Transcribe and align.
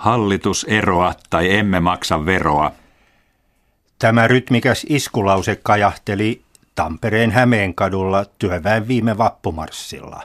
Hallitus 0.00 0.66
eroa 0.68 1.14
tai 1.30 1.54
emme 1.54 1.80
maksa 1.80 2.26
veroa. 2.26 2.72
Tämä 3.98 4.28
rytmikäs 4.28 4.86
iskulause 4.88 5.56
kajahteli 5.56 6.42
Tampereen 6.74 7.30
Hämeenkadulla 7.30 8.24
työväen 8.24 8.88
viime 8.88 9.18
vappumarssilla. 9.18 10.22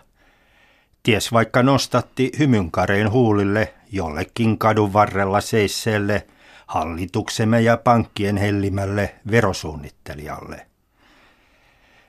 Ties 1.04 1.32
vaikka 1.32 1.64
nostatti 1.64 2.32
hymynkareen 2.40 3.12
huulille 3.12 3.74
jollekin 3.92 4.58
kadun 4.58 4.94
varrella 4.94 5.42
seisseelle 5.42 6.28
hallituksemme 6.67 7.62
ja 7.62 7.78
pankkien 7.78 8.37
hellimälle 8.37 9.15
verosuunnittelijalle. 9.31 10.67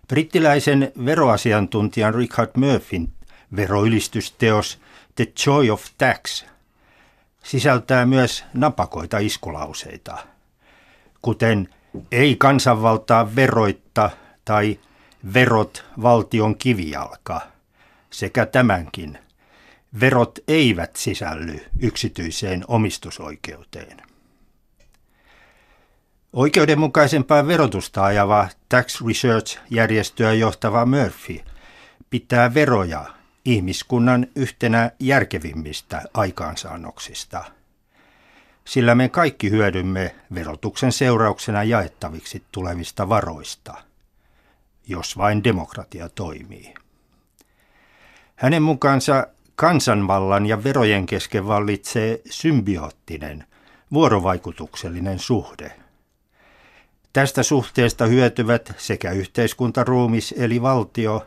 Brittiläisen 0.09 0.93
veroasiantuntijan 1.05 2.15
Richard 2.15 2.51
Murphyn 2.57 3.09
veroylistysteos 3.57 4.79
The 5.15 5.33
Joy 5.47 5.71
of 5.71 5.85
Tax 5.99 6.45
sisältää 7.47 8.07
myös 8.07 8.45
napakoita 8.55 9.19
iskulauseita, 9.19 10.19
kuten 11.23 11.69
ei 12.13 12.37
kansanvaltaa 12.37 13.37
veroitta 13.37 14.11
tai 14.45 14.81
verot 15.35 15.85
valtion 16.03 16.57
kivijalka 16.57 17.41
sekä 18.11 18.47
tämänkin. 18.47 19.19
Verot 20.01 20.39
eivät 20.49 20.97
sisälly 20.97 21.61
yksityiseen 21.81 22.65
omistusoikeuteen. 22.69 23.97
Oikeudenmukaisempaa 26.33 27.47
verotusta 27.47 28.05
ajava 28.05 28.49
Tax 28.69 29.03
Research-järjestöä 29.07 30.33
johtava 30.33 30.87
Murphy 30.87 31.41
pitää 32.11 32.55
veroja 32.55 33.16
ihmiskunnan 33.47 34.27
yhtenä 34.37 34.91
järkevimmistä 35.01 36.03
aikaansaannoksista. 36.15 37.45
Sillä 38.65 38.95
me 38.95 39.09
kaikki 39.09 39.51
hyödymme 39.51 40.15
verotuksen 40.35 40.93
seurauksena 40.93 41.65
jaettaviksi 41.65 42.43
tulevista 42.53 43.09
varoista, 43.09 43.75
jos 44.89 45.19
vain 45.19 45.45
demokratia 45.45 46.09
toimii. 46.09 46.75
Hänen 48.37 48.63
mukaansa 48.63 49.27
kansanvallan 49.57 50.47
ja 50.47 50.65
verojen 50.65 51.07
kesken 51.07 51.47
vallitsee 51.47 52.21
symbioottinen, 52.31 53.45
vuorovaikutuksellinen 53.93 55.19
suhde– 55.19 55.73
Tästä 57.17 57.43
suhteesta 57.43 58.07
hyötyvät 58.07 58.75
sekä 58.79 59.11
yhteiskuntaruumis 59.11 60.35
eli 60.39 60.63
valtio 60.63 61.27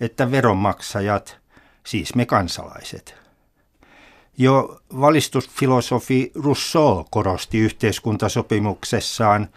että 0.00 0.30
veronmaksajat, 0.30 1.38
siis 1.86 2.14
me 2.14 2.26
kansalaiset. 2.26 3.14
Jo 4.38 4.80
valistusfilosofi 5.00 6.32
Rousseau 6.34 7.04
korosti 7.10 7.58
yhteiskuntasopimuksessaan, 7.58 9.48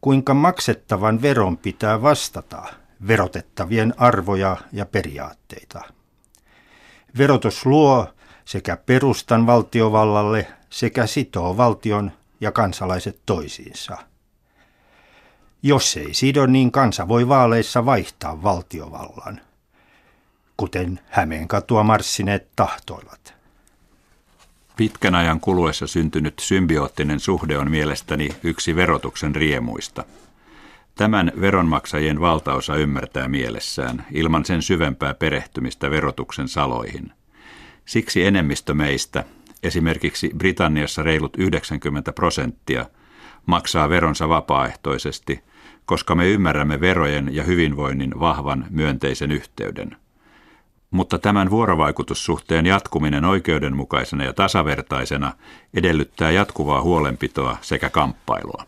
kuinka 0.00 0.34
maksettavan 0.34 1.22
veron 1.22 1.56
pitää 1.56 2.02
vastata 2.02 2.62
verotettavien 3.06 3.94
arvoja 3.96 4.56
ja 4.72 4.86
periaatteita. 4.86 5.82
Verotus 7.18 7.66
luo 7.66 8.06
sekä 8.44 8.76
perustan 8.76 9.46
valtiovallalle 9.46 10.46
sekä 10.70 11.06
sitoo 11.06 11.56
valtion 11.56 12.12
ja 12.40 12.52
kansalaiset 12.52 13.20
toisiinsa– 13.26 13.98
jos 15.66 15.96
ei 15.96 16.14
sido, 16.14 16.46
niin 16.46 16.72
kansa 16.72 17.08
voi 17.08 17.28
vaaleissa 17.28 17.86
vaihtaa 17.86 18.42
valtiovallan, 18.42 19.40
kuten 20.56 21.00
Hämeenkatua 21.08 21.82
marssineet 21.82 22.48
tahtoivat. 22.56 23.34
Pitkän 24.76 25.14
ajan 25.14 25.40
kuluessa 25.40 25.86
syntynyt 25.86 26.34
symbioottinen 26.38 27.20
suhde 27.20 27.58
on 27.58 27.70
mielestäni 27.70 28.28
yksi 28.42 28.76
verotuksen 28.76 29.34
riemuista. 29.34 30.04
Tämän 30.94 31.32
veronmaksajien 31.40 32.20
valtaosa 32.20 32.76
ymmärtää 32.76 33.28
mielessään 33.28 34.06
ilman 34.12 34.44
sen 34.44 34.62
syvempää 34.62 35.14
perehtymistä 35.14 35.90
verotuksen 35.90 36.48
saloihin. 36.48 37.12
Siksi 37.84 38.24
enemmistö 38.24 38.74
meistä, 38.74 39.24
esimerkiksi 39.62 40.30
Britanniassa 40.38 41.02
reilut 41.02 41.36
90 41.38 42.12
prosenttia, 42.12 42.86
maksaa 43.46 43.88
veronsa 43.88 44.28
vapaaehtoisesti, 44.28 45.44
koska 45.86 46.14
me 46.14 46.28
ymmärrämme 46.28 46.80
verojen 46.80 47.34
ja 47.34 47.42
hyvinvoinnin 47.42 48.20
vahvan 48.20 48.66
myönteisen 48.70 49.32
yhteyden. 49.32 49.96
Mutta 50.96 51.18
tämän 51.18 51.50
vuorovaikutussuhteen 51.50 52.66
jatkuminen 52.66 53.24
oikeudenmukaisena 53.24 54.24
ja 54.24 54.32
tasavertaisena 54.32 55.32
edellyttää 55.74 56.30
jatkuvaa 56.30 56.82
huolenpitoa 56.82 57.56
sekä 57.60 57.90
kamppailua. 57.90 58.66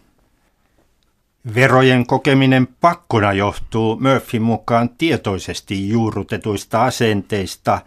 Verojen 1.54 2.06
kokeminen 2.06 2.68
pakkona 2.80 3.32
johtuu 3.32 4.00
Murphyn 4.00 4.42
mukaan 4.42 4.88
tietoisesti 4.88 5.88
juurrutetuista 5.88 6.84
asenteista, 6.84 7.80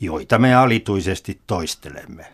joita 0.00 0.38
me 0.38 0.54
alituisesti 0.54 1.40
toistelemme. 1.46 2.26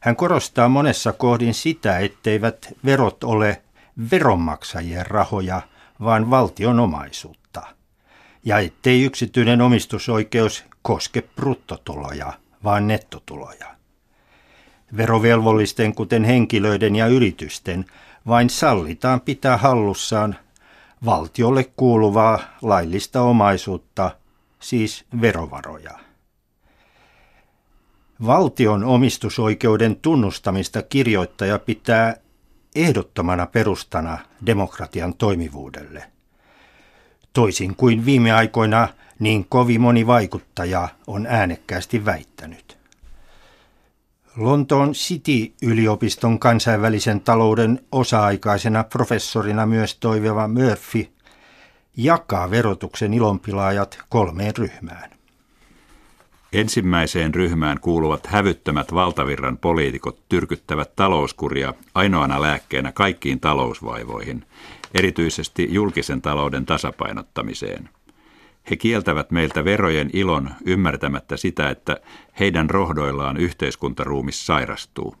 Hän 0.00 0.16
korostaa 0.16 0.68
monessa 0.68 1.12
kohdin 1.12 1.54
sitä, 1.54 1.98
etteivät 1.98 2.74
verot 2.84 3.24
ole 3.24 3.62
veronmaksajien 4.10 5.06
rahoja, 5.06 5.62
vaan 6.04 6.30
valtion 6.30 6.80
omaisuutta. 6.80 7.41
Ja 8.44 8.58
ettei 8.58 9.04
yksityinen 9.04 9.60
omistusoikeus 9.60 10.64
koske 10.82 11.22
bruttotuloja, 11.22 12.32
vaan 12.64 12.86
nettotuloja. 12.86 13.66
Verovelvollisten, 14.96 15.94
kuten 15.94 16.24
henkilöiden 16.24 16.96
ja 16.96 17.06
yritysten, 17.06 17.84
vain 18.26 18.50
sallitaan 18.50 19.20
pitää 19.20 19.56
hallussaan 19.56 20.36
valtiolle 21.04 21.64
kuuluvaa 21.64 22.38
laillista 22.62 23.22
omaisuutta, 23.22 24.10
siis 24.60 25.04
verovaroja. 25.20 25.98
Valtion 28.26 28.84
omistusoikeuden 28.84 29.96
tunnustamista 29.96 30.82
kirjoittaja 30.82 31.58
pitää 31.58 32.16
ehdottomana 32.74 33.46
perustana 33.46 34.18
demokratian 34.46 35.14
toimivuudelle. 35.14 36.11
Toisin 37.32 37.76
kuin 37.76 38.04
viime 38.04 38.32
aikoina 38.32 38.88
niin 39.18 39.46
kovin 39.48 39.80
moni 39.80 40.06
vaikuttaja 40.06 40.88
on 41.06 41.26
äänekkäästi 41.26 42.04
väittänyt. 42.04 42.78
Lontoon 44.36 44.92
City-yliopiston 44.92 46.38
kansainvälisen 46.38 47.20
talouden 47.20 47.80
osa-aikaisena 47.92 48.84
professorina 48.84 49.66
myös 49.66 49.94
toivova 49.94 50.48
Murphy 50.48 51.08
jakaa 51.96 52.50
verotuksen 52.50 53.14
ilonpilaajat 53.14 53.98
kolmeen 54.08 54.56
ryhmään. 54.56 55.10
Ensimmäiseen 56.52 57.34
ryhmään 57.34 57.80
kuuluvat 57.80 58.26
hävyttömät 58.26 58.94
valtavirran 58.94 59.58
poliitikot 59.58 60.18
tyrkyttävät 60.28 60.96
talouskuria 60.96 61.74
ainoana 61.94 62.42
lääkkeenä 62.42 62.92
kaikkiin 62.92 63.40
talousvaivoihin, 63.40 64.44
erityisesti 64.94 65.68
julkisen 65.70 66.22
talouden 66.22 66.66
tasapainottamiseen. 66.66 67.88
He 68.70 68.76
kieltävät 68.76 69.30
meiltä 69.30 69.64
verojen 69.64 70.10
ilon 70.12 70.50
ymmärtämättä 70.64 71.36
sitä, 71.36 71.70
että 71.70 71.96
heidän 72.40 72.70
rohdoillaan 72.70 73.36
yhteiskuntaruumis 73.36 74.46
sairastuu. 74.46 75.16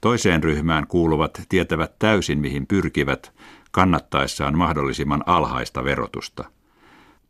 Toiseen 0.00 0.44
ryhmään 0.44 0.86
kuuluvat 0.86 1.42
tietävät 1.48 1.98
täysin 1.98 2.38
mihin 2.38 2.66
pyrkivät 2.66 3.32
kannattaessaan 3.70 4.58
mahdollisimman 4.58 5.22
alhaista 5.26 5.84
verotusta– 5.84 6.44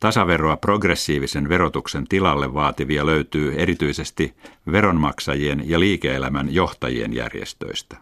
Tasaveroa 0.04 0.56
progressiivisen 0.56 1.48
verotuksen 1.48 2.06
tilalle 2.08 2.54
vaativia 2.54 3.06
löytyy 3.06 3.54
erityisesti 3.56 4.34
veronmaksajien 4.72 5.62
ja 5.70 5.80
liike-elämän 5.80 6.54
johtajien 6.54 7.12
järjestöistä. 7.12 7.96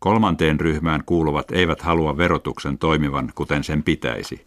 Kolmanteen 0.00 0.60
ryhmään 0.60 1.02
kuuluvat 1.06 1.50
eivät 1.50 1.82
halua 1.82 2.16
verotuksen 2.16 2.78
toimivan 2.78 3.32
kuten 3.34 3.64
sen 3.64 3.82
pitäisi. 3.82 4.46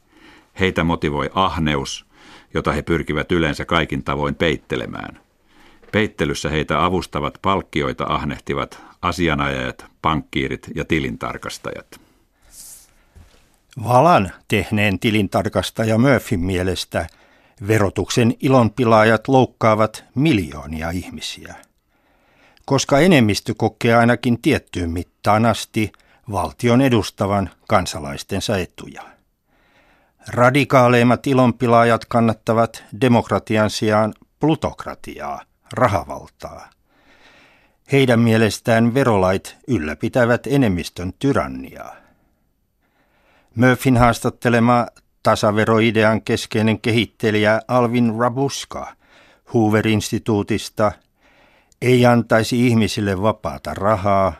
Heitä 0.59 0.83
motivoi 0.83 1.29
ahneus, 1.33 2.05
jota 2.53 2.71
he 2.71 2.81
pyrkivät 2.81 3.31
yleensä 3.31 3.65
kaikin 3.65 4.03
tavoin 4.03 4.35
peittelemään. 4.35 5.19
Peittelyssä 5.91 6.49
heitä 6.49 6.85
avustavat 6.85 7.39
palkkioita 7.41 8.05
ahnehtivat 8.09 8.81
asianajajat, 9.01 9.85
pankkiirit 10.01 10.67
ja 10.75 10.85
tilintarkastajat. 10.85 11.99
Valan 13.83 14.31
tehneen 14.47 14.99
tilintarkastaja 14.99 15.97
Murphyn 15.97 16.39
mielestä 16.39 17.07
verotuksen 17.67 18.33
ilonpilaajat 18.39 19.27
loukkaavat 19.27 20.05
miljoonia 20.15 20.89
ihmisiä. 20.89 21.55
Koska 22.65 22.99
enemmistö 22.99 23.53
kokee 23.57 23.95
ainakin 23.95 24.41
tiettyyn 24.41 24.89
mittaan 24.89 25.45
asti 25.45 25.91
valtion 26.31 26.81
edustavan 26.81 27.49
kansalaistensa 27.67 28.57
etuja. 28.57 29.03
Radikaaleimmat 30.27 31.27
ilonpilaajat 31.27 32.05
kannattavat 32.05 32.83
demokratian 33.01 33.69
sijaan 33.69 34.13
plutokratiaa, 34.39 35.41
rahavaltaa. 35.73 36.69
Heidän 37.91 38.19
mielestään 38.19 38.93
verolait 38.93 39.57
ylläpitävät 39.67 40.47
enemmistön 40.47 41.13
tyranniaa. 41.19 41.95
Murphyn 43.55 43.97
haastattelema 43.97 44.87
tasaveroidean 45.23 46.21
keskeinen 46.21 46.79
kehittelijä 46.79 47.61
Alvin 47.67 48.13
Rabuska 48.17 48.93
Hoover-instituutista 49.53 50.91
ei 51.83 52.05
antaisi 52.05 52.67
ihmisille 52.67 53.21
vapaata 53.21 53.73
rahaa, 53.73 54.33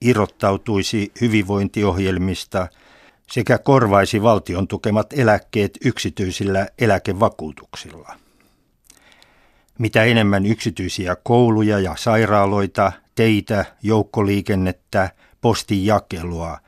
irrottautuisi 0.00 1.12
hyvinvointiohjelmista 1.20 2.68
sekä 3.30 3.58
korvaisi 3.58 4.22
valtion 4.22 4.68
tukemat 4.68 5.12
eläkkeet 5.12 5.78
yksityisillä 5.84 6.68
eläkevakuutuksilla. 6.78 8.14
Mitä 9.78 10.04
enemmän 10.04 10.46
yksityisiä 10.46 11.16
kouluja 11.16 11.78
ja 11.78 11.94
sairaaloita, 11.96 12.92
teitä, 13.14 13.64
joukkoliikennettä, 13.82 15.10
postinjakelua, 15.40 16.58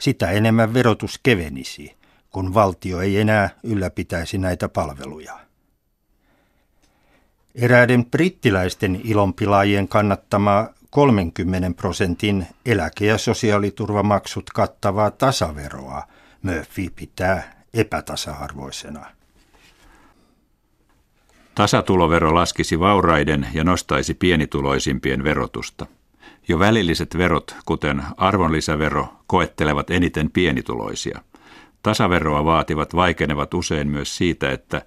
sitä 0.00 0.30
enemmän 0.30 0.74
verotus 0.74 1.20
kevenisi, 1.22 1.96
kun 2.30 2.54
valtio 2.54 3.00
ei 3.00 3.20
enää 3.20 3.50
ylläpitäisi 3.62 4.38
näitä 4.38 4.68
palveluja. 4.68 5.45
Eräiden 7.56 8.04
brittiläisten 8.04 9.00
ilonpilaajien 9.04 9.88
kannattama 9.88 10.68
30 10.90 11.70
prosentin 11.76 12.46
eläke- 12.66 13.06
ja 13.06 13.18
sosiaaliturvamaksut 13.18 14.50
kattavaa 14.50 15.10
tasaveroa 15.10 16.02
Murphy 16.42 16.90
pitää 16.96 17.64
epätasa-arvoisena. 17.74 19.06
Tasatulovero 21.54 22.34
laskisi 22.34 22.80
vauraiden 22.80 23.48
ja 23.54 23.64
nostaisi 23.64 24.14
pienituloisimpien 24.14 25.24
verotusta. 25.24 25.86
Jo 26.48 26.58
välilliset 26.58 27.18
verot, 27.18 27.56
kuten 27.66 28.02
arvonlisävero, 28.16 29.08
koettelevat 29.26 29.90
eniten 29.90 30.30
pienituloisia. 30.30 31.20
Tasaveroa 31.82 32.44
vaativat 32.44 32.94
vaikenevat 32.94 33.54
usein 33.54 33.88
myös 33.88 34.16
siitä, 34.16 34.50
että 34.50 34.82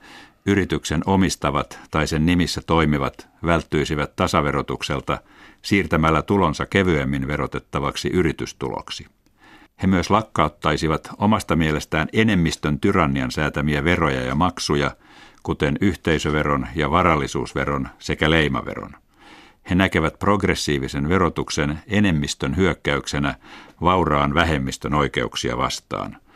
yrityksen 0.45 1.01
omistavat 1.05 1.79
tai 1.91 2.07
sen 2.07 2.25
nimissä 2.25 2.61
toimivat 2.61 3.27
välttyisivät 3.45 4.15
tasaverotukselta 4.15 5.17
siirtämällä 5.61 6.21
tulonsa 6.21 6.65
kevyemmin 6.65 7.27
verotettavaksi 7.27 8.09
yritystuloksi. 8.09 9.05
He 9.81 9.87
myös 9.87 10.09
lakkauttaisivat 10.09 11.09
omasta 11.17 11.55
mielestään 11.55 12.07
enemmistön 12.13 12.79
tyrannian 12.79 13.31
säätämiä 13.31 13.83
veroja 13.83 14.21
ja 14.21 14.35
maksuja, 14.35 14.91
kuten 15.43 15.77
yhteisöveron 15.81 16.67
ja 16.75 16.91
varallisuusveron 16.91 17.89
sekä 17.99 18.29
leimaveron. 18.29 18.91
He 19.69 19.75
näkevät 19.75 20.19
progressiivisen 20.19 21.09
verotuksen 21.09 21.79
enemmistön 21.87 22.57
hyökkäyksenä 22.57 23.35
vauraan 23.81 24.33
vähemmistön 24.33 24.93
oikeuksia 24.93 25.57
vastaan– 25.57 26.17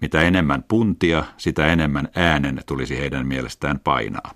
mitä 0.00 0.20
enemmän 0.22 0.62
puntia, 0.62 1.24
sitä 1.36 1.66
enemmän 1.66 2.08
äänen 2.14 2.62
tulisi 2.66 2.98
heidän 2.98 3.26
mielestään 3.26 3.80
painaa. 3.80 4.30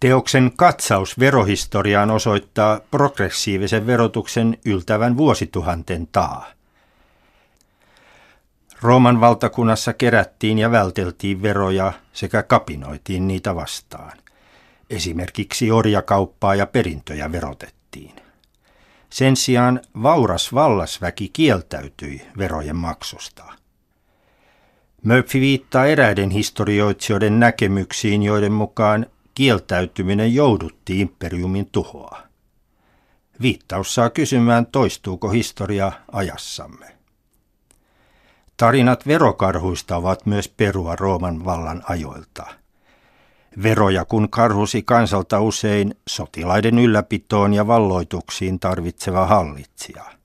Teoksen 0.00 0.52
katsaus 0.56 1.18
verohistoriaan 1.18 2.10
osoittaa 2.10 2.80
progressiivisen 2.90 3.86
verotuksen 3.86 4.58
yltävän 4.64 5.16
vuosituhanten 5.16 6.08
taa. 6.12 6.46
Rooman 8.82 9.20
valtakunnassa 9.20 9.92
kerättiin 9.92 10.58
ja 10.58 10.70
välteltiin 10.70 11.42
veroja 11.42 11.92
sekä 12.12 12.42
kapinoitiin 12.42 13.28
niitä 13.28 13.54
vastaan. 13.54 14.18
Esimerkiksi 14.90 15.70
orjakauppaa 15.70 16.54
ja 16.54 16.66
perintöjä 16.66 17.32
verotettiin. 17.32 18.14
Sen 19.10 19.36
sijaan 19.36 19.80
vauras 20.02 20.54
vallasväki 20.54 21.28
kieltäytyi 21.32 22.22
verojen 22.38 22.76
maksusta. 22.76 23.55
Murphy 25.06 25.40
viittaa 25.40 25.86
eräiden 25.86 26.30
historioitsijoiden 26.30 27.40
näkemyksiin, 27.40 28.22
joiden 28.22 28.52
mukaan 28.52 29.06
kieltäytyminen 29.34 30.34
joudutti 30.34 31.00
imperiumin 31.00 31.68
tuhoa. 31.72 32.18
Viittaus 33.42 33.94
saa 33.94 34.10
kysymään, 34.10 34.66
toistuuko 34.66 35.28
historia 35.28 35.92
ajassamme. 36.12 36.86
Tarinat 38.56 39.06
verokarhuista 39.06 39.96
ovat 39.96 40.26
myös 40.26 40.48
perua 40.48 40.96
Rooman 40.96 41.44
vallan 41.44 41.82
ajoilta. 41.88 42.46
Veroja 43.62 44.04
kun 44.04 44.30
karhusi 44.30 44.82
kansalta 44.82 45.40
usein 45.40 45.94
sotilaiden 46.08 46.78
ylläpitoon 46.78 47.54
ja 47.54 47.66
valloituksiin 47.66 48.60
tarvitseva 48.60 49.26
hallitsija– 49.26 50.04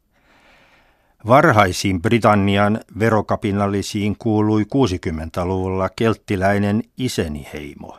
Varhaisiin 1.28 2.02
Britannian 2.02 2.80
verokapinallisiin 3.00 4.16
kuului 4.20 4.64
60-luvulla 4.64 5.90
kelttiläinen 5.90 6.84
iseniheimo. 6.98 7.98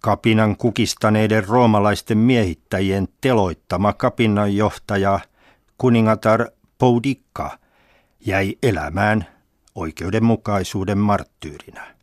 Kapinan 0.00 0.56
kukistaneiden 0.56 1.44
roomalaisten 1.48 2.18
miehittäjien 2.18 3.08
teloittama 3.20 3.92
kapinnanjohtaja 3.92 5.20
kuningatar 5.78 6.46
Poudikka 6.78 7.58
jäi 8.26 8.56
elämään 8.62 9.26
oikeudenmukaisuuden 9.74 10.98
marttyyrinä. 10.98 11.94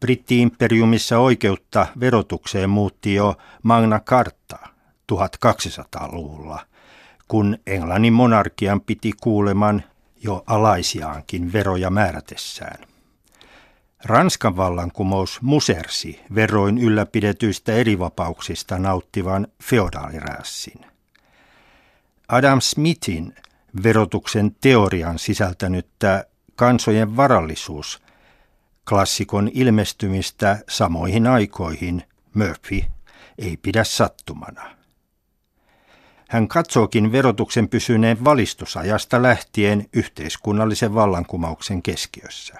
Britti-imperiumissa 0.00 1.18
oikeutta 1.18 1.86
verotukseen 2.00 2.70
muutti 2.70 3.14
jo 3.14 3.34
Magna 3.62 4.00
Carta 4.00 4.58
1200-luvulla– 5.12 6.60
kun 7.32 7.58
Englannin 7.66 8.12
monarkian 8.12 8.80
piti 8.80 9.12
kuuleman 9.20 9.82
jo 10.24 10.44
alaisiaankin 10.46 11.52
veroja 11.52 11.90
määrätessään. 11.90 12.86
Ranskan 14.04 14.56
vallankumous 14.56 15.42
musersi 15.42 16.20
veroin 16.34 16.78
ylläpidetyistä 16.78 17.72
erivapauksista 17.72 18.78
nauttivan 18.78 19.46
feodaaliräässin. 19.62 20.86
Adam 22.28 22.60
Smithin 22.60 23.34
verotuksen 23.82 24.56
teorian 24.60 25.18
sisältänyttä 25.18 26.24
kansojen 26.56 27.16
varallisuus 27.16 28.02
klassikon 28.88 29.50
ilmestymistä 29.54 30.58
samoihin 30.68 31.26
aikoihin 31.26 32.02
Murphy 32.34 32.82
ei 33.38 33.56
pidä 33.56 33.84
sattumana. 33.84 34.81
Hän 36.32 36.48
katsookin 36.48 37.12
verotuksen 37.12 37.68
pysyneen 37.68 38.24
valistusajasta 38.24 39.22
lähtien 39.22 39.86
yhteiskunnallisen 39.92 40.94
vallankumouksen 40.94 41.82
keskiössä. 41.82 42.54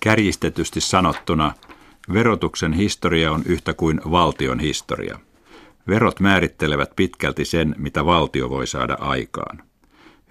Kärjistetysti 0.00 0.80
sanottuna, 0.80 1.54
verotuksen 2.12 2.72
historia 2.72 3.32
on 3.32 3.42
yhtä 3.46 3.74
kuin 3.74 4.00
valtion 4.10 4.60
historia. 4.60 5.18
Verot 5.88 6.20
määrittelevät 6.20 6.96
pitkälti 6.96 7.44
sen, 7.44 7.74
mitä 7.78 8.06
valtio 8.06 8.50
voi 8.50 8.66
saada 8.66 8.96
aikaan. 9.00 9.62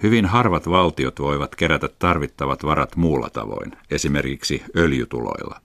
Hyvin 0.03 0.25
harvat 0.25 0.69
valtiot 0.69 1.19
voivat 1.19 1.55
kerätä 1.55 1.89
tarvittavat 1.99 2.63
varat 2.63 2.95
muulla 2.95 3.29
tavoin, 3.29 3.71
esimerkiksi 3.91 4.63
öljytuloilla. 4.77 5.61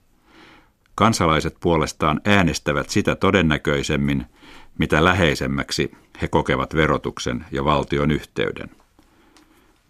Kansalaiset 0.95 1.57
puolestaan 1.59 2.21
äänestävät 2.25 2.89
sitä 2.89 3.15
todennäköisemmin, 3.15 4.25
mitä 4.79 5.03
läheisemmäksi 5.03 5.91
he 6.21 6.27
kokevat 6.27 6.75
verotuksen 6.75 7.45
ja 7.51 7.65
valtion 7.65 8.11
yhteyden. 8.11 8.69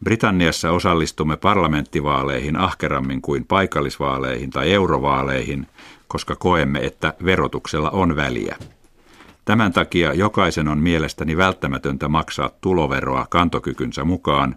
Britanniassa 0.04 0.72
osallistumme 0.72 1.38
parlamenttivaaleihin 1.38 2.56
ahkerammin 2.56 3.22
kuin 3.22 3.46
paikallisvaaleihin 3.46 4.50
tai 4.50 4.72
eurovaaleihin, 4.72 5.68
koska 6.08 6.36
koemme, 6.36 6.80
että 6.80 7.14
verotuksella 7.26 7.90
on 7.90 8.16
väliä. 8.16 8.58
Tämän 9.46 9.74
takia 9.74 10.14
jokaisen 10.14 10.68
on 10.68 10.78
mielestäni 10.78 11.38
välttämätöntä 11.38 12.08
maksaa 12.08 12.50
tuloveroa 12.62 13.28
kantokykynsä 13.30 14.04
mukaan, 14.04 14.56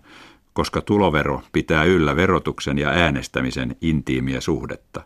koska 0.53 0.81
tulovero 0.81 1.43
pitää 1.53 1.85
yllä 1.85 2.17
verotuksen 2.17 2.79
ja 2.79 2.89
äänestämisen 2.89 3.77
intiimiä 3.81 4.41
suhdetta. 4.41 5.03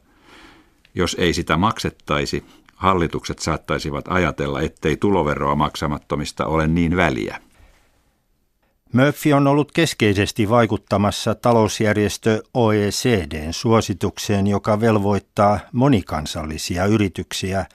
Jos 0.94 1.16
ei 1.18 1.32
sitä 1.32 1.56
maksettaisi, 1.56 2.44
hallitukset 2.76 3.38
saattaisivat 3.38 4.04
ajatella, 4.08 4.60
ettei 4.60 4.96
tuloveroa 4.96 5.54
maksamattomista 5.54 6.46
ole 6.46 6.66
niin 6.66 6.96
väliä. 6.96 7.40
Murphy 8.92 9.32
on 9.32 9.46
ollut 9.46 9.72
keskeisesti 9.72 10.48
vaikuttamassa 10.48 11.34
talousjärjestö 11.34 12.42
OECDn 12.54 13.52
suositukseen, 13.52 14.46
joka 14.46 14.80
velvoittaa 14.80 15.58
monikansallisia 15.72 16.86
yrityksiä 16.86 17.66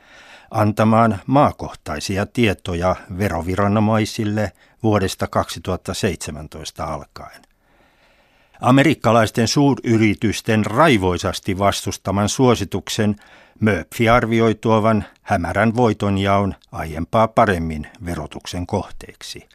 antamaan 0.52 1.20
maakohtaisia 1.26 2.26
tietoja 2.26 2.96
veroviranomaisille 3.18 4.52
vuodesta 4.84 5.28
2017 5.28 6.86
alkaen. 6.86 7.42
Amerikkalaisten 8.62 9.48
suuryritysten 9.48 10.66
raivoisasti 10.66 11.60
vastustaman 11.60 12.30
suosituksen 12.30 13.16
Murphy 13.62 14.10
arvioi 14.10 14.56
tuovan 14.56 15.06
hämärän 15.22 15.76
voitonjaon 15.76 16.56
aiempaa 16.72 17.28
paremmin 17.28 17.88
verotuksen 18.06 18.68
kohteeksi. 18.68 19.50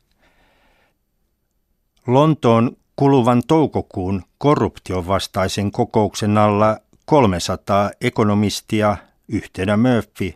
Lontoon 2.07 2.77
kuluvan 2.97 3.43
toukokuun 3.47 4.23
korruption 4.39 5.09
vastaisen 5.09 5.73
kokouksen 5.73 6.39
alla 6.39 6.79
300 7.05 7.91
ekonomistia 8.01 8.97
yhtenä 9.29 9.77
Murphy 9.77 10.35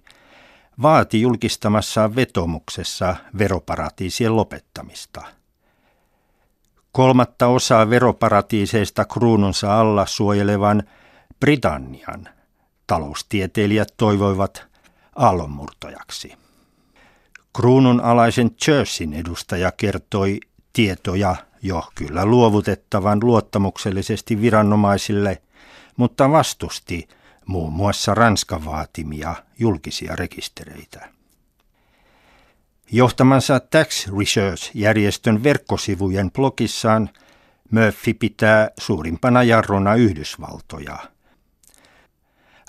vaati 0.82 1.20
julkistamassaan 1.20 2.16
vetomuksessa 2.16 3.16
veroparatiisien 3.38 4.36
lopettamista. 4.36 5.22
Kolmatta 6.92 7.46
osaa 7.46 7.90
veroparatiiseista 7.90 9.04
kruununsa 9.04 9.80
alla 9.80 10.06
suojelevan 10.06 10.82
Britannian 11.40 12.39
taloustieteilijät 12.90 13.94
toivoivat 13.96 14.66
aallonmurtojaksi. 15.16 16.32
Kruunun 17.56 18.00
alaisen 18.00 18.50
Churchin 18.50 19.12
edustaja 19.12 19.72
kertoi 19.72 20.40
tietoja 20.72 21.36
jo 21.62 21.84
kyllä 21.94 22.26
luovutettavan 22.26 23.18
luottamuksellisesti 23.22 24.40
viranomaisille, 24.40 25.42
mutta 25.96 26.30
vastusti 26.30 27.08
muun 27.46 27.72
muassa 27.72 28.14
Ranskan 28.14 28.64
vaatimia 28.64 29.34
julkisia 29.58 30.16
rekistereitä. 30.16 31.08
Johtamansa 32.92 33.60
Tax 33.60 34.08
Research-järjestön 34.18 35.42
verkkosivujen 35.42 36.30
blogissaan 36.30 37.10
Murphy 37.70 38.14
pitää 38.14 38.70
suurimpana 38.78 39.42
jarrona 39.42 39.94
Yhdysvaltoja. 39.94 40.98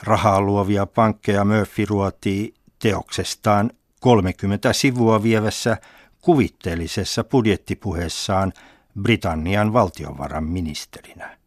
Rahaa 0.04 0.42
luovia 0.42 0.86
pankkeja 0.86 1.46
Murphy 1.46 1.86
ruotii 1.86 2.54
teoksestaan 2.80 3.72
30 4.00 4.74
sivua 4.74 5.24
vievässä 5.24 5.78
kuvitteellisessa 6.22 7.24
budjettipuheessaan 7.24 8.54
Britannian 9.02 9.74
valtiovarainministerinä. 9.74 11.38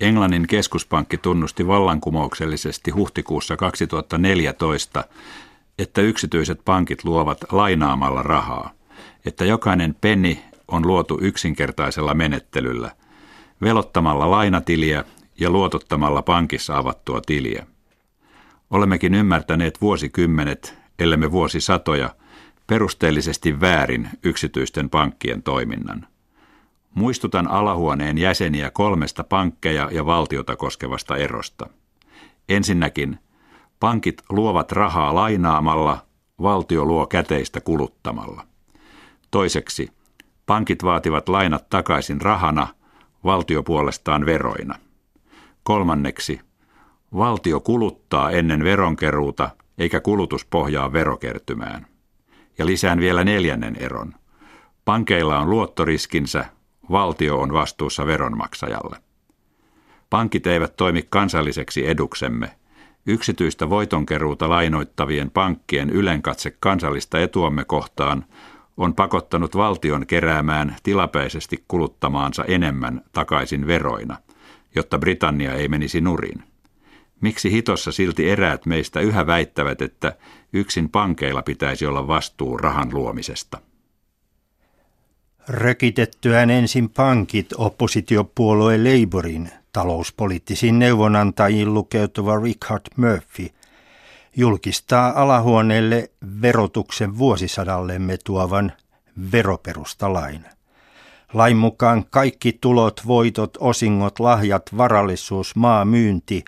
Englannin 0.00 0.46
keskuspankki 0.46 1.18
tunnusti 1.18 1.66
vallankumouksellisesti 1.66 2.90
huhtikuussa 2.90 3.56
2014, 3.56 5.04
että 5.78 6.00
yksityiset 6.00 6.60
pankit 6.64 7.04
luovat 7.04 7.38
lainaamalla 7.52 8.22
rahaa, 8.22 8.70
että 9.24 9.44
jokainen 9.44 9.96
penni 10.00 10.44
on 10.68 10.86
luotu 10.86 11.18
yksinkertaisella 11.20 12.14
menettelyllä, 12.14 12.92
velottamalla 13.60 14.30
lainatiliä 14.30 15.04
ja 15.40 15.50
luotottamalla 15.50 16.22
pankissa 16.22 16.76
avattua 16.78 17.20
tiliä. 17.26 17.66
Olemmekin 18.70 19.14
ymmärtäneet 19.14 19.80
vuosikymmenet, 19.80 20.78
ellemme 20.98 21.32
vuosisatoja, 21.32 22.14
perusteellisesti 22.66 23.60
väärin 23.60 24.10
yksityisten 24.22 24.90
pankkien 24.90 25.42
toiminnan. 25.42 26.06
Muistutan 26.94 27.48
alahuoneen 27.48 28.18
jäseniä 28.18 28.70
kolmesta 28.70 29.24
pankkeja 29.24 29.88
ja 29.92 30.06
valtiota 30.06 30.56
koskevasta 30.56 31.16
erosta. 31.16 31.66
Ensinnäkin, 32.48 33.18
pankit 33.80 34.22
luovat 34.28 34.72
rahaa 34.72 35.14
lainaamalla, 35.14 36.06
valtio 36.42 36.84
luo 36.84 37.06
käteistä 37.06 37.60
kuluttamalla. 37.60 38.46
Toiseksi, 39.30 39.88
pankit 40.46 40.84
vaativat 40.84 41.28
lainat 41.28 41.68
takaisin 41.70 42.20
rahana, 42.20 42.66
valtio 43.24 43.62
puolestaan 43.62 44.26
veroina. 44.26 44.74
Kolmanneksi, 45.68 46.40
valtio 47.16 47.60
kuluttaa 47.60 48.30
ennen 48.30 48.64
veronkeruuta 48.64 49.50
eikä 49.78 50.00
kulutus 50.00 50.44
pohjaa 50.44 50.92
verokertymään. 50.92 51.86
Ja 52.58 52.66
lisään 52.66 53.00
vielä 53.00 53.24
neljännen 53.24 53.76
eron. 53.76 54.14
Pankeilla 54.84 55.38
on 55.38 55.50
luottoriskinsä, 55.50 56.44
valtio 56.90 57.40
on 57.40 57.52
vastuussa 57.52 58.06
veronmaksajalle. 58.06 58.96
Pankit 60.10 60.46
eivät 60.46 60.76
toimi 60.76 61.06
kansalliseksi 61.10 61.88
eduksemme. 61.88 62.50
Yksityistä 63.06 63.70
voitonkeruuta 63.70 64.48
lainoittavien 64.48 65.30
pankkien 65.30 65.90
ylenkatse 65.90 66.56
kansallista 66.60 67.20
etuamme 67.20 67.64
kohtaan 67.64 68.24
on 68.76 68.94
pakottanut 68.94 69.56
valtion 69.56 70.06
keräämään 70.06 70.76
tilapäisesti 70.82 71.64
kuluttamaansa 71.68 72.44
enemmän 72.44 73.04
takaisin 73.12 73.66
veroina, 73.66 74.16
jotta 74.78 74.98
Britannia 74.98 75.54
ei 75.54 75.68
menisi 75.68 76.00
nurin. 76.00 76.42
Miksi 77.20 77.52
hitossa 77.52 77.92
silti 77.92 78.30
eräät 78.30 78.66
meistä 78.66 79.00
yhä 79.00 79.26
väittävät, 79.26 79.82
että 79.82 80.16
yksin 80.52 80.88
pankeilla 80.88 81.42
pitäisi 81.42 81.86
olla 81.86 82.06
vastuu 82.06 82.56
rahan 82.56 82.88
luomisesta? 82.92 83.58
Rökitettyään 85.48 86.50
ensin 86.50 86.90
pankit 86.90 87.46
oppositiopuolue 87.56 88.78
Labourin 88.78 89.50
talouspoliittisiin 89.72 90.78
neuvonantajiin 90.78 91.74
lukeutuva 91.74 92.36
Richard 92.36 92.82
Murphy 92.96 93.48
julkistaa 94.36 95.22
alahuoneelle 95.22 96.10
verotuksen 96.42 97.18
vuosisadallemme 97.18 98.18
tuovan 98.24 98.72
veroperustalain. 99.32 100.57
Lain 101.32 101.56
mukaan 101.56 102.04
kaikki 102.10 102.58
tulot, 102.60 103.00
voitot, 103.06 103.56
osingot, 103.60 104.20
lahjat, 104.20 104.62
varallisuus, 104.76 105.56
maa, 105.56 105.84
myynti 105.84 106.44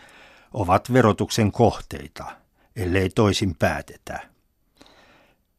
ovat 0.54 0.92
verotuksen 0.92 1.52
kohteita, 1.52 2.25
ellei 2.76 3.10
toisin 3.10 3.54
päätetä. 3.58 4.20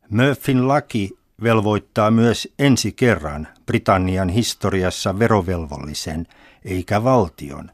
Murphyn 0.09 0.67
laki 0.67 1.17
velvoittaa 1.43 2.11
myös 2.11 2.47
ensi 2.59 2.91
kerran 2.91 3.47
Britannian 3.65 4.29
historiassa 4.29 5.19
verovelvollisen, 5.19 6.27
eikä 6.65 7.03
valtion, 7.03 7.71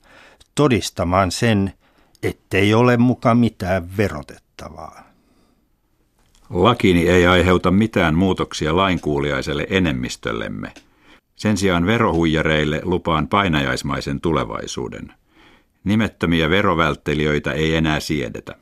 todistamaan 0.56 1.32
sen, 1.32 1.74
ettei 2.24 2.74
ole 2.74 2.98
muka 2.98 3.36
mitään 3.36 3.98
verotettavaa. 3.98 5.04
Lakini 6.50 7.10
ei 7.10 7.28
aiheuta 7.28 7.72
mitään 7.72 8.16
muutoksia 8.16 8.76
lainkuuliaiselle 8.76 9.68
enemmistöllemme. 9.70 10.74
Sen 11.38 11.58
sijaan 11.58 11.86
verohuijareille 11.86 12.82
lupaan 12.84 13.28
painajaismaisen 13.28 14.22
tulevaisuuden. 14.22 15.14
Nimettömiä 15.84 16.50
verovälttelijöitä 16.50 17.52
ei 17.52 17.76
enää 17.76 18.00
siedetä. 18.00 18.56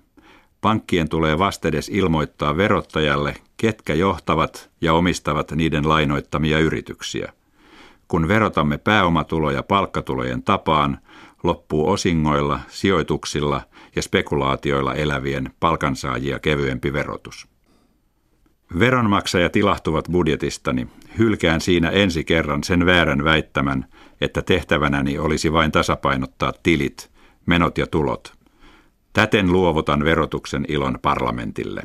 Pankkien 0.61 1.09
tulee 1.09 1.39
vastedes 1.39 1.89
ilmoittaa 1.89 2.57
verottajalle, 2.57 3.35
ketkä 3.57 3.93
johtavat 3.93 4.69
ja 4.81 4.93
omistavat 4.93 5.51
niiden 5.51 5.89
lainoittamia 5.89 6.59
yrityksiä. 6.59 7.33
Kun 8.07 8.27
verotamme 8.27 8.77
pääomatuloja 8.77 9.63
palkkatulojen 9.63 10.43
tapaan, 10.43 10.97
loppuu 11.43 11.89
osingoilla, 11.89 12.59
sijoituksilla 12.67 13.61
ja 13.95 14.01
spekulaatioilla 14.01 14.95
elävien 14.95 15.49
palkansaajia 15.59 16.39
kevyempi 16.39 16.93
verotus. 16.93 17.54
Veronmaksajat 18.79 19.55
ilahtuvat 19.55 20.05
budjetistani. 20.11 20.87
Hylkään 21.17 21.61
siinä 21.61 21.89
ensi 21.89 22.23
kerran 22.23 22.63
sen 22.63 22.85
väärän 22.85 23.23
väittämän, 23.23 23.85
että 24.21 24.41
tehtävänäni 24.41 25.17
olisi 25.19 25.53
vain 25.53 25.71
tasapainottaa 25.71 26.53
tilit, 26.63 27.11
menot 27.45 27.77
ja 27.77 27.87
tulot. 27.87 28.33
Täten 29.13 29.51
luovutan 29.51 30.03
verotuksen 30.03 30.65
ilon 30.67 30.99
parlamentille. 31.01 31.83